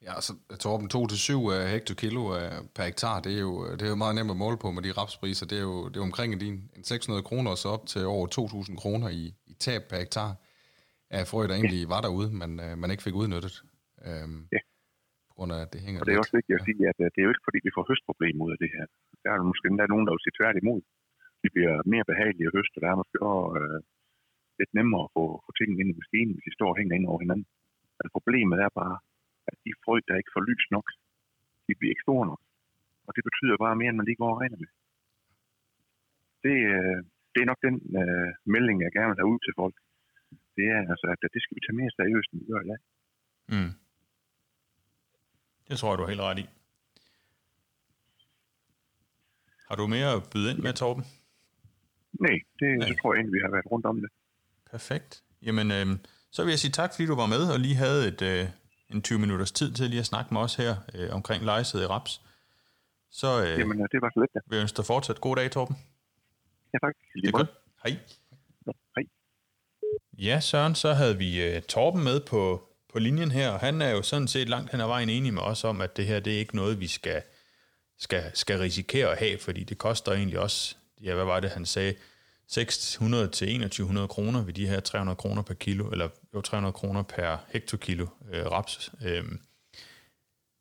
[0.02, 0.32] altså
[0.64, 4.38] Torben, 2-7 hektokilo øh, per hektar, det er, jo, det er jo meget nemt at
[4.44, 5.46] måle på med de rapspriser.
[5.52, 8.02] Det er jo, det er jo omkring din, en 600 kroner og så op til
[8.16, 10.30] over 2.000 kroner i, i tab per hektar
[11.18, 13.54] af frø, der egentlig var derude, men øh, man ikke fik udnyttet.
[14.08, 14.62] Øhm, Ja.
[15.30, 16.26] På grund af, at det hænger Og det er lidt.
[16.26, 18.52] også vigtigt at sige, at øh, det er jo ikke fordi, vi får høstproblemer ud
[18.56, 18.86] af det her.
[19.24, 20.80] Der er måske endda nogen, der vil sige tværtimod.
[21.44, 23.80] De bliver mere behagelige at høste, og der er måske også øh,
[24.60, 27.06] lidt nemmere at få, få tingene ind i maskinen, hvis de står og hænger ind
[27.12, 27.48] over hinanden.
[28.00, 28.96] Men problemet er bare,
[29.50, 30.88] at de frø, der ikke får lys nok,
[31.68, 32.42] de bliver ikke store nok.
[33.08, 34.72] Og det betyder bare mere, end man lige går og regner med.
[36.46, 37.00] Det, øh,
[37.34, 39.76] det er nok den øh, melding, jeg gerne vil have ud til folk.
[40.58, 42.82] Det er altså, at det skal vi tage mere seriøst, end vi gør i dag.
[43.54, 43.72] Mm.
[45.68, 46.48] Det tror jeg, du har helt ret i.
[49.70, 51.04] Har du mere at byde ind med, Torben?
[52.26, 52.96] Nej, det Nej.
[53.00, 54.10] tror jeg egentlig, vi har været rundt om det.
[54.72, 55.24] Perfekt.
[55.48, 55.86] Jamen, øh,
[56.32, 58.44] så vil jeg sige tak, fordi du var med og lige havde et, øh,
[58.90, 61.86] en 20 minutters tid til lige at snakke med os her øh, omkring lejesæde i
[61.86, 62.22] Raps.
[63.12, 64.40] Så øh, Jamen, det var så lidt, ja.
[64.50, 65.76] vil jeg ønske dig fortsat god dag, Torben.
[66.74, 66.94] Ja, tak.
[67.22, 67.50] Det er godt.
[67.84, 67.98] Hej.
[68.68, 69.04] Ja, hej.
[70.18, 73.90] Ja, Søren, så havde vi øh, Torben med på, på linjen her, og han er
[73.90, 76.36] jo sådan set langt hen ad vejen enig med os om, at det her det
[76.36, 77.22] er ikke noget, vi skal,
[77.98, 81.66] skal, skal risikere at have, fordi det koster egentlig også, ja, hvad var det, han
[81.66, 81.94] sagde,
[82.48, 87.04] 600 til 2100 kroner ved de her 300 kroner per kilo, eller jo 300 kroner
[87.04, 88.92] per hektokilo øh, raps.
[89.06, 89.40] Øhm,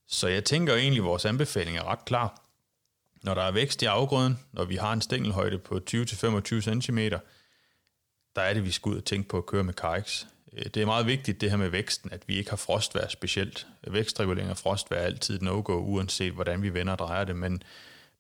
[0.09, 2.42] så jeg tænker egentlig, at vores anbefaling er ret klar.
[3.22, 6.99] Når der er vækst i afgrøden, når vi har en stængelhøjde på 20-25 cm,
[8.37, 10.25] der er det, vi skal ud og tænke på at køre med Carex.
[10.53, 13.66] Øh, det er meget vigtigt, det her med væksten, at vi ikke har frostvær specielt.
[13.87, 17.62] Vækstregulering af frostvær er altid no-go, uanset hvordan vi vender og drejer det, men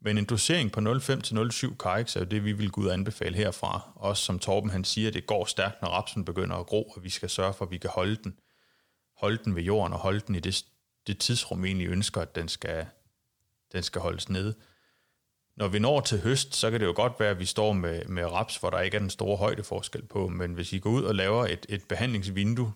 [0.06, 2.86] men en dosering på 0,5 til 0,7 Carex er jo det, vi vil gå ud
[2.86, 3.92] og anbefale herfra.
[3.94, 7.10] Også som Torben han siger, det går stærkt, når rapsen begynder at gro, og vi
[7.10, 8.38] skal sørge for, at vi kan holde den,
[9.16, 10.64] holde den ved jorden og holde den i det,
[11.06, 12.86] det tidsrum, vi egentlig ønsker, at den skal,
[13.72, 14.54] den skal holdes nede.
[15.56, 18.04] Når vi når til høst, så kan det jo godt være, at vi står med,
[18.04, 21.02] med raps, hvor der ikke er den store højdeforskel på, men hvis I går ud
[21.02, 22.72] og laver et, et behandlingsvindue,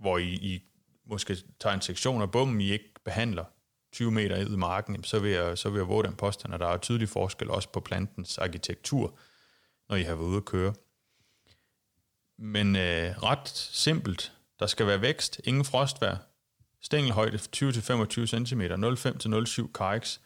[0.00, 0.62] hvor I, I
[1.06, 3.44] måske tager en sektion af bommen, I ikke behandler,
[3.92, 6.60] 20 meter ud i marken, så vil jeg, så vil jeg våge den påstand, at
[6.60, 9.18] der er tydelig forskel også på plantens arkitektur,
[9.88, 10.74] når I har været ude at køre.
[12.38, 14.32] Men øh, ret simpelt.
[14.60, 16.16] Der skal være vækst, ingen frostvær,
[16.82, 20.18] stængelhøjde 20-25 cm, 0,5-0,7 kx,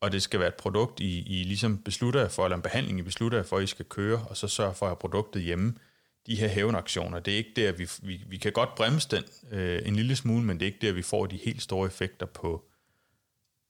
[0.00, 2.98] og det skal være et produkt, I, I ligesom beslutter jer for, eller en behandling,
[2.98, 5.42] I beslutter jer for, at I skal køre, og så sørge for at have produktet
[5.42, 5.74] hjemme.
[6.26, 9.82] De her hævnaktioner, det er ikke der, vi, vi, vi kan godt bremse den øh,
[9.84, 12.67] en lille smule, men det er ikke der, vi får de helt store effekter på,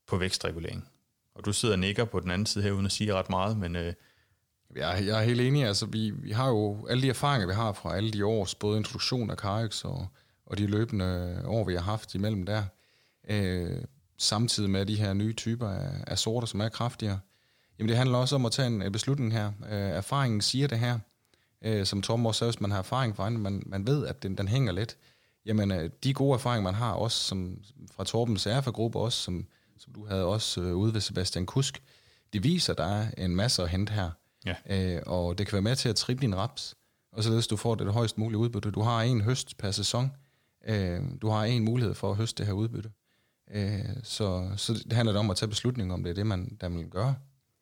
[0.09, 0.89] på vækstregulering.
[1.35, 3.57] Og du sidder og nikker på den anden side her, uden at sige ret meget,
[3.57, 3.75] men...
[3.75, 3.93] Øh,
[4.75, 5.65] jeg, jeg er helt enig.
[5.65, 8.77] Altså, vi, vi har jo alle de erfaringer, vi har fra alle de års, både
[8.77, 10.07] introduktion af Carix og,
[10.45, 12.63] og de løbende år, vi har haft imellem der,
[13.29, 13.81] øh,
[14.17, 17.19] samtidig med de her nye typer af, af sorter, som er kraftigere.
[17.79, 19.47] Jamen det handler også om at tage en beslutning her.
[19.47, 20.99] Øh, erfaringen siger det her,
[21.61, 24.37] øh, som Tom også sagde, hvis man har erfaring fra man, man ved, at den,
[24.37, 24.97] den hænger lidt.
[25.45, 27.57] Jamen øh, de gode erfaringer, man har også som,
[27.91, 29.47] fra Torbens RFA-gruppe, også som,
[29.79, 31.83] som du havde også øh, ude ved Sebastian Kusk,
[32.33, 34.11] det viser, der er en masse at hente her.
[34.45, 34.55] Ja.
[34.69, 36.75] Øh, og det kan være med til at trippe din raps,
[37.11, 38.71] og således du får det, det højst mulige udbytte.
[38.71, 40.11] Du har en høst per sæson.
[40.67, 42.91] Øh, du har en mulighed for at høste det her udbytte.
[43.51, 46.69] Øh, så, så det handler om at tage beslutninger om det er det, man der
[46.69, 47.15] vil gøre.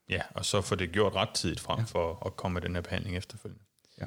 [0.09, 1.85] Ja, og så få det gjort ret tidigt frem ja.
[1.85, 3.63] for at komme med den her behandling efterfølgende.
[4.01, 4.05] Ja.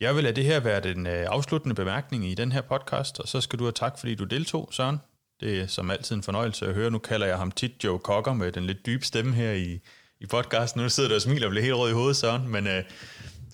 [0.00, 3.28] Jeg vil lade det her være den øh, afsluttende bemærkning i den her podcast, og
[3.28, 4.98] så skal du have tak, fordi du deltog, Søren.
[5.40, 6.90] Det er som altid en fornøjelse at høre.
[6.90, 9.80] Nu kalder jeg ham tit Joe Cocker med den lidt dybe stemme her i,
[10.20, 10.82] i podcasten.
[10.82, 12.48] Nu sidder du og smiler og bliver helt rød i hovedet, Søren.
[12.48, 12.84] Men øh,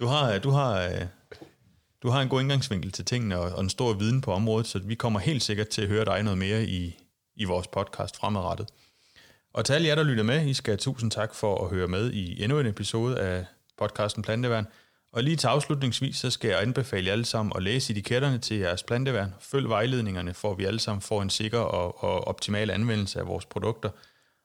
[0.01, 1.03] du, har, øh, du, har, øh,
[2.03, 4.79] du har en god indgangsvinkel til tingene og, og en stor viden på området, så
[4.79, 6.99] vi kommer helt sikkert til at høre dig noget mere i,
[7.37, 8.69] i vores podcast fremadrettet.
[9.55, 11.89] Og til alle jer, der lytter med, I skal have tusind tak for at høre
[11.89, 13.45] med i endnu en episode af
[13.79, 14.67] podcasten Planteværn.
[15.17, 18.57] Og lige til afslutningsvis, så skal jeg anbefale jer alle sammen at læse etiketterne til
[18.57, 19.35] jeres planteværn.
[19.41, 23.27] Følg vejledningerne, for at vi alle sammen får en sikker og, og optimal anvendelse af
[23.27, 23.91] vores produkter.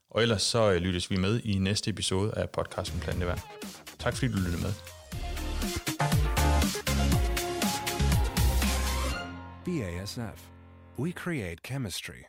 [0.09, 3.39] Og ellers så øh, lyttes vi med i næste episode af podcasten Planteværn.
[3.99, 4.73] Tak fordi du lyttede med.
[9.65, 10.47] BASF.
[10.99, 12.21] We create chemistry.